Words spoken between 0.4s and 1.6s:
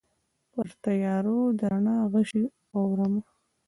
پرتیارو